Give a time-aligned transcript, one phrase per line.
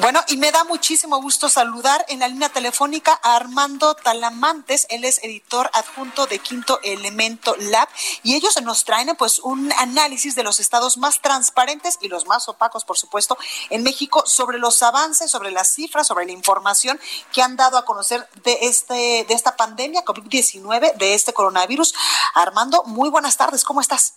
[0.00, 5.04] Bueno, y me da muchísimo gusto saludar en la línea telefónica a Armando Talamantes, él
[5.04, 7.88] es editor adjunto de Quinto Elemento Lab
[8.22, 12.48] y ellos nos traen pues un análisis de los estados más transparentes y los más
[12.48, 13.36] opacos, por supuesto,
[13.70, 16.98] en México sobre los avances, sobre las cifras, sobre la información
[17.32, 21.94] que han dado a conocer de este de esta pandemia COVID-19, de este coronavirus.
[22.34, 24.14] Armando, muy buenas tardes, ¿cómo estás?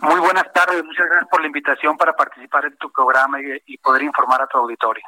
[0.00, 3.78] Muy buenas tardes, muchas gracias por la invitación para participar en tu programa y, y,
[3.78, 5.04] poder informar a tu auditorio.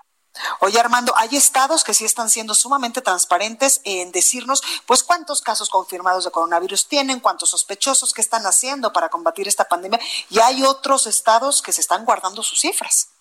[0.61, 5.69] Oye Armando, hay estados que sí están siendo sumamente transparentes en decirnos pues cuántos casos
[5.69, 10.63] confirmados de coronavirus tienen, cuántos sospechosos que están haciendo para combatir esta pandemia y hay
[10.63, 13.13] otros estados que se están guardando sus cifras.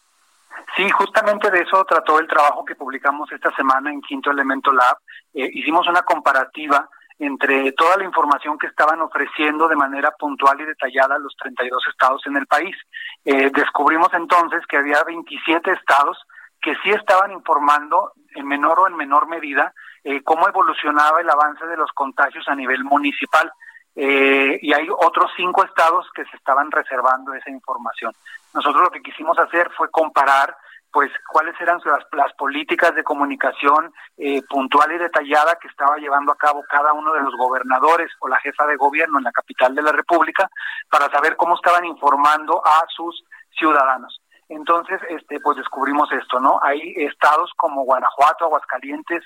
[0.75, 4.97] Sí, justamente de eso trató el trabajo que publicamos esta semana en Quinto Elemento Lab.
[5.33, 6.89] Eh, hicimos una comparativa
[7.21, 12.25] entre toda la información que estaban ofreciendo de manera puntual y detallada los 32 estados
[12.25, 12.75] en el país.
[13.23, 16.17] Eh, descubrimos entonces que había 27 estados
[16.59, 19.71] que sí estaban informando en menor o en menor medida
[20.03, 23.51] eh, cómo evolucionaba el avance de los contagios a nivel municipal.
[23.95, 28.13] Eh, y hay otros cinco estados que se estaban reservando esa información.
[28.51, 30.57] Nosotros lo que quisimos hacer fue comparar
[30.91, 36.31] pues cuáles eran las, las políticas de comunicación eh, puntual y detallada que estaba llevando
[36.31, 39.73] a cabo cada uno de los gobernadores o la jefa de gobierno en la capital
[39.73, 40.49] de la República
[40.89, 43.23] para saber cómo estaban informando a sus
[43.57, 44.21] ciudadanos.
[44.49, 46.59] Entonces, este, pues descubrimos esto, ¿no?
[46.61, 49.23] Hay estados como Guanajuato, Aguascalientes,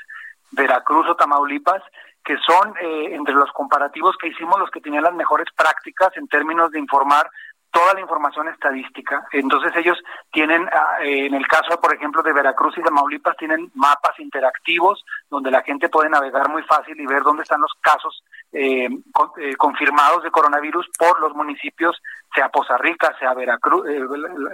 [0.52, 1.82] Veracruz o Tamaulipas
[2.26, 6.28] que son eh, entre los comparativos que hicimos los que tenían las mejores prácticas en
[6.28, 7.30] términos de informar
[7.76, 9.28] toda la información estadística.
[9.34, 10.66] Entonces ellos tienen,
[11.02, 15.62] en el caso, por ejemplo, de Veracruz y de Tamaulipas, tienen mapas interactivos donde la
[15.62, 20.24] gente puede navegar muy fácil y ver dónde están los casos eh, con, eh, confirmados
[20.24, 22.02] de coronavirus por los municipios,
[22.34, 24.02] sea Poza Rica, sea Veracruz, eh,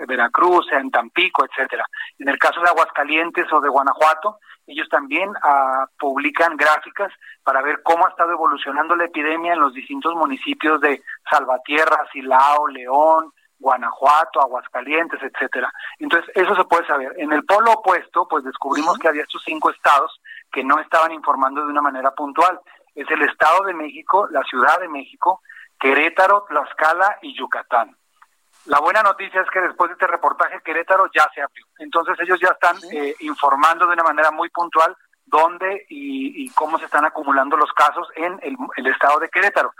[0.07, 1.85] Veracruz, sea en Tampico, etcétera.
[2.17, 7.11] En el caso de Aguascalientes o de Guanajuato, ellos también ah, publican gráficas
[7.43, 12.67] para ver cómo ha estado evolucionando la epidemia en los distintos municipios de Salvatierra, Silao,
[12.67, 15.71] León, Guanajuato, Aguascalientes, etcétera.
[15.99, 17.13] Entonces, eso se puede saber.
[17.17, 20.19] En el polo opuesto, pues descubrimos que había estos cinco estados
[20.51, 22.59] que no estaban informando de una manera puntual.
[22.95, 25.41] Es el Estado de México, la Ciudad de México,
[25.79, 27.95] Querétaro, Tlaxcala y Yucatán.
[28.65, 31.65] La buena noticia es que después de este reportaje Querétaro ya se abrió.
[31.79, 36.77] Entonces ellos ya están eh, informando de una manera muy puntual dónde y, y, cómo
[36.77, 39.73] se están acumulando los casos en el, el, estado de Querétaro.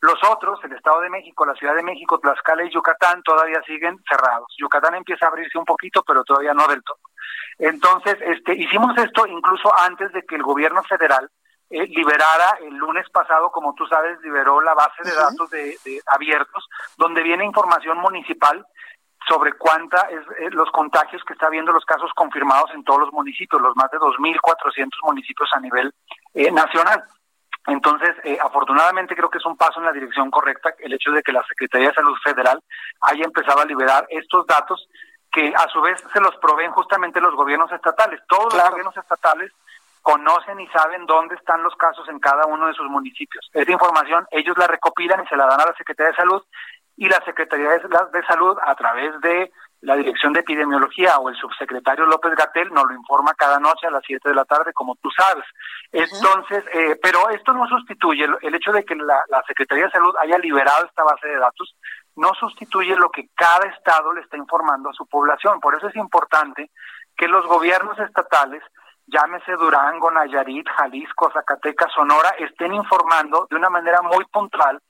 [0.00, 3.98] Los otros, el Estado de México, la Ciudad de México, Tlaxcala y Yucatán, todavía siguen
[4.08, 4.54] cerrados.
[4.56, 6.98] Yucatán empieza a abrirse un poquito, pero todavía no del todo.
[7.58, 11.28] Entonces, este, hicimos esto incluso antes de que el gobierno federal
[11.70, 16.00] eh, liberara el lunes pasado, como tú sabes, liberó la base de datos de, de
[16.06, 18.64] abiertos, donde viene información municipal
[19.26, 23.12] sobre cuánta es eh, los contagios que está habiendo los casos confirmados en todos los
[23.12, 25.92] municipios, los más de 2.400 municipios a nivel
[26.34, 27.04] eh, nacional.
[27.66, 31.22] Entonces, eh, afortunadamente creo que es un paso en la dirección correcta el hecho de
[31.22, 32.62] que la Secretaría de Salud Federal
[33.02, 34.88] haya empezado a liberar estos datos
[35.30, 38.20] que a su vez se los proveen justamente los gobiernos estatales.
[38.26, 38.64] Todos claro.
[38.64, 39.52] los gobiernos estatales
[40.02, 43.48] conocen y saben dónde están los casos en cada uno de sus municipios.
[43.52, 46.42] Esa información ellos la recopilan y se la dan a la Secretaría de Salud
[46.96, 52.04] y la Secretaría de Salud a través de la Dirección de Epidemiología o el subsecretario
[52.06, 55.08] López Gatel nos lo informa cada noche a las 7 de la tarde, como tú
[55.10, 55.44] sabes.
[55.92, 59.90] Entonces, eh, pero esto no sustituye el, el hecho de que la, la, Secretaría de
[59.92, 61.76] Salud haya liberado esta base de datos,
[62.16, 65.60] no sustituye lo que cada estado le está informando a su población.
[65.60, 66.70] Por eso es importante
[67.16, 68.62] que los gobiernos estatales,
[69.08, 74.80] llámese Durango, Nayarit, Jalisco, Zacatecas, Sonora, estén informando de una manera muy puntual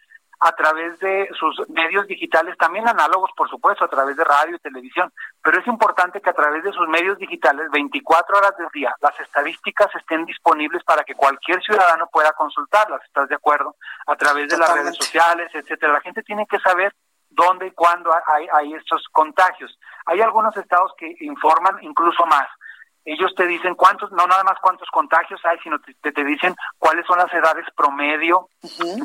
[0.40, 4.60] a través de sus medios digitales, también análogos, por supuesto, a través de radio y
[4.60, 5.12] televisión,
[5.42, 9.18] pero es importante que a través de sus medios digitales, 24 horas del día, las
[9.18, 13.74] estadísticas estén disponibles para que cualquier ciudadano pueda consultarlas, ¿estás de acuerdo?
[14.06, 14.76] A través de Totalmente.
[14.76, 15.94] las redes sociales, etcétera.
[15.94, 16.94] La gente tiene que saber
[17.30, 19.76] dónde y cuándo hay, hay estos contagios.
[20.06, 22.46] Hay algunos estados que informan incluso más.
[23.12, 27.06] Ellos te dicen cuántos, no nada más cuántos contagios hay, sino te, te dicen cuáles
[27.06, 28.48] son las edades promedio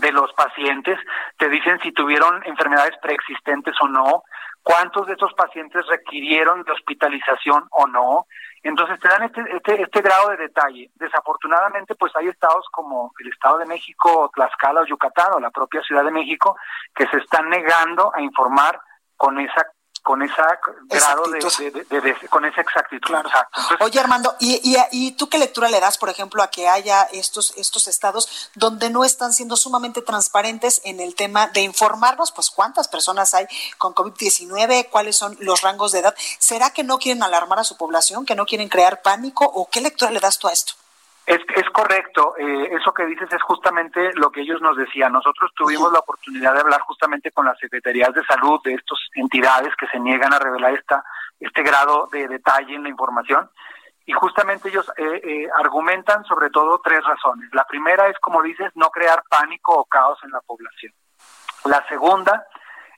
[0.01, 0.99] de los pacientes,
[1.37, 4.23] te dicen si tuvieron enfermedades preexistentes o no,
[4.61, 8.25] cuántos de esos pacientes requirieron de hospitalización o no.
[8.61, 10.89] Entonces te dan este, este, este grado de detalle.
[10.95, 15.81] Desafortunadamente, pues hay estados como el Estado de México, Tlaxcala o Yucatán o la propia
[15.81, 16.55] Ciudad de México
[16.95, 18.79] que se están negando a informar
[19.17, 19.65] con esa
[20.03, 20.59] con esa
[20.89, 21.39] grado de,
[22.29, 23.15] con esa exactitud.
[23.79, 27.03] Oye Armando, ¿y, y, y tú qué lectura le das, por ejemplo, a que haya
[27.13, 32.49] estos estos estados donde no están siendo sumamente transparentes en el tema de informarnos, pues
[32.49, 33.47] cuántas personas hay
[33.77, 36.15] con COVID-19, cuáles son los rangos de edad?
[36.37, 39.79] ¿Será que no quieren alarmar a su población, que no quieren crear pánico o qué
[39.79, 40.73] lectura le das tú a esto?
[41.25, 45.13] Es, es correcto, eh, eso que dices es justamente lo que ellos nos decían.
[45.13, 49.73] Nosotros tuvimos la oportunidad de hablar justamente con las secretarías de salud de estas entidades
[49.77, 51.03] que se niegan a revelar esta,
[51.39, 53.49] este grado de detalle en la información
[54.05, 57.49] y justamente ellos eh, eh, argumentan sobre todo tres razones.
[57.53, 60.91] La primera es, como dices, no crear pánico o caos en la población.
[61.63, 62.45] La segunda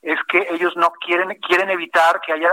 [0.02, 2.52] es que ellos no quieren quieren evitar que haya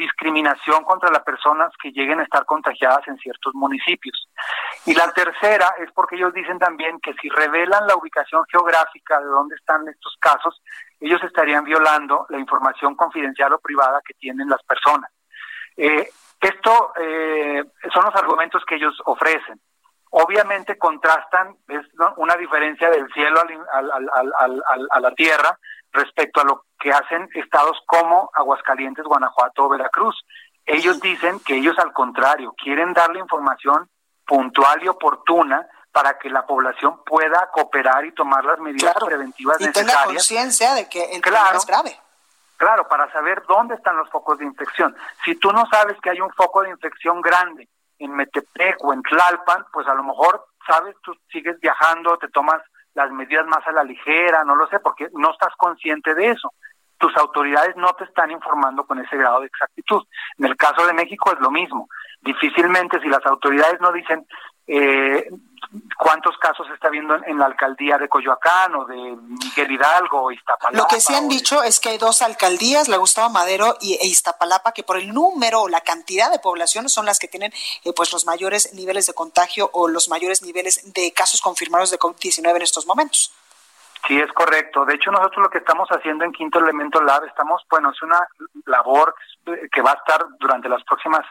[0.00, 4.28] discriminación contra las personas que lleguen a estar contagiadas en ciertos municipios.
[4.86, 9.26] Y la tercera es porque ellos dicen también que si revelan la ubicación geográfica de
[9.26, 10.62] dónde están estos casos,
[10.98, 15.10] ellos estarían violando la información confidencial o privada que tienen las personas.
[15.76, 16.08] Eh,
[16.40, 17.62] esto eh,
[17.92, 19.60] son los argumentos que ellos ofrecen.
[20.12, 21.86] Obviamente contrastan, es
[22.16, 23.40] una diferencia del cielo
[23.72, 25.56] a la tierra
[25.92, 30.16] respecto a lo que hacen estados como Aguascalientes, Guanajuato o Veracruz.
[30.64, 33.88] Ellos dicen que ellos al contrario quieren darle información
[34.26, 39.64] puntual y oportuna para que la población pueda cooperar y tomar las medidas preventivas y
[39.64, 39.94] necesarias.
[39.94, 42.00] tenga conciencia de que el problema es grave.
[42.56, 44.94] Claro, para saber dónde están los focos de infección.
[45.24, 49.02] Si tú no sabes que hay un foco de infección grande en Metepec o en
[49.02, 52.62] Tlalpan, pues a lo mejor, sabes, tú sigues viajando, te tomas
[52.94, 56.52] las medidas más a la ligera, no lo sé, porque no estás consciente de eso.
[56.98, 60.02] Tus autoridades no te están informando con ese grado de exactitud.
[60.38, 61.88] En el caso de México es lo mismo.
[62.20, 64.26] Difícilmente si las autoridades no dicen
[64.66, 65.28] eh,
[65.96, 70.32] cuántos casos se está viendo en, la alcaldía de Coyoacán o de Miguel Hidalgo o
[70.32, 70.76] Iztapalapa.
[70.76, 74.06] Lo que sí han dicho es que hay dos alcaldías, la Gustavo Madero y, e
[74.06, 77.52] Iztapalapa, que por el número o la cantidad de población son las que tienen
[77.84, 81.98] eh, pues los mayores niveles de contagio o los mayores niveles de casos confirmados de
[81.98, 83.32] COVID-19 en estos momentos.
[84.08, 84.84] Sí, es correcto.
[84.84, 88.26] De hecho, nosotros lo que estamos haciendo en Quinto Elemento Lab, estamos, bueno, es una
[88.66, 89.14] labor
[89.44, 91.24] que va a estar durante las próximas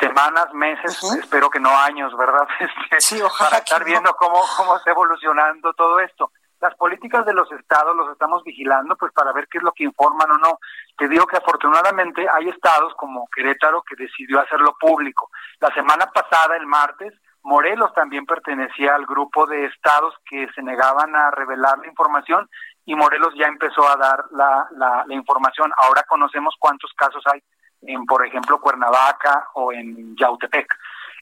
[0.00, 2.46] semanas, meses, espero que no años, ¿verdad?
[2.60, 6.30] Este, sí, ojalá para estar viendo cómo, cómo está evolucionando todo esto.
[6.60, 9.84] Las políticas de los estados los estamos vigilando, pues para ver qué es lo que
[9.84, 10.58] informan o no.
[10.96, 15.30] Te digo que afortunadamente hay estados como Querétaro que decidió hacerlo público.
[15.60, 21.14] La semana pasada, el martes, Morelos también pertenecía al grupo de estados que se negaban
[21.14, 22.50] a revelar la información
[22.84, 25.70] y Morelos ya empezó a dar la, la, la información.
[25.76, 27.40] Ahora conocemos cuántos casos hay
[27.82, 30.74] en, por ejemplo, Cuernavaca o en Yautepec.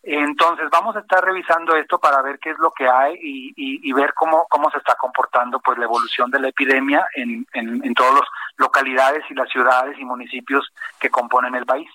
[0.03, 3.93] Entonces vamos a estar revisando esto para ver qué es lo que hay y, y,
[3.93, 7.95] ver cómo, cómo se está comportando pues la evolución de la epidemia en, en, en
[7.95, 11.91] todas las localidades y las ciudades y municipios que componen el país.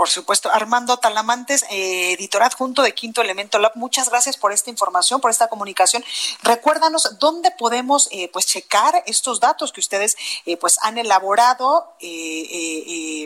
[0.00, 4.70] Por supuesto, Armando Talamantes, eh, editor adjunto de Quinto Elemento Lab, muchas gracias por esta
[4.70, 6.02] información, por esta comunicación.
[6.42, 10.16] Recuérdanos dónde podemos eh, pues checar estos datos que ustedes
[10.46, 11.92] eh, pues han elaborado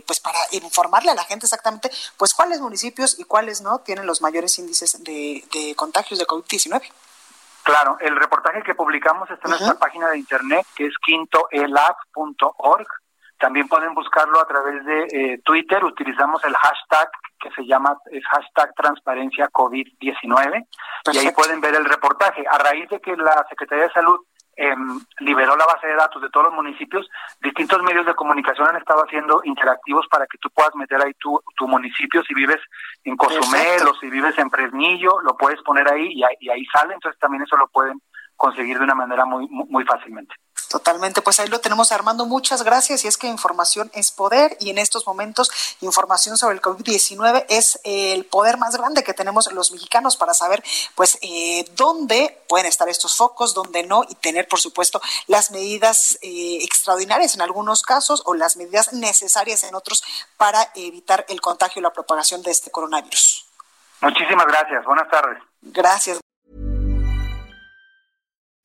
[0.05, 4.21] pues para informarle a la gente exactamente pues cuáles municipios y cuáles no tienen los
[4.21, 5.45] mayores índices de,
[5.77, 6.91] contagios de COVID-19.
[7.63, 13.04] Claro, el reportaje que publicamos está en nuestra página de internet que es quintoelab.org
[13.39, 17.11] también pueden buscarlo a través de eh, Twitter, utilizamos el hashtag
[17.41, 20.67] que se llama es hashtag transparencia COVID-19
[21.13, 22.45] y ahí pueden ver el reportaje.
[22.49, 24.19] A raíz de que la Secretaría de Salud
[24.57, 27.07] em, liberó la base de datos de todos los municipios,
[27.43, 31.39] distintos medios de comunicación han estado haciendo interactivos para que tú puedas meter ahí tu,
[31.57, 32.61] tu municipio, si vives
[33.05, 36.65] en Cozumel o si vives en Fresnillo, lo puedes poner ahí y, ahí y ahí
[36.67, 38.01] sale, entonces también eso lo pueden
[38.37, 40.35] conseguir de una manera muy, muy fácilmente.
[40.69, 44.71] Totalmente, pues ahí lo tenemos Armando, muchas gracias y es que información es poder y
[44.71, 49.73] en estos momentos información sobre el COVID-19 es el poder más grande que tenemos los
[49.73, 50.63] mexicanos para saber
[50.95, 56.19] pues eh, dónde pueden estar estos focos, dónde no y tener por supuesto las medidas
[56.23, 60.03] eh, extraordinarias en algunos casos o las medidas necesarias en otros
[60.37, 63.47] para evitar el contagio y la propagación de este coronavirus.
[64.01, 65.39] Muchísimas gracias, buenas tardes.
[65.63, 66.24] Gracias.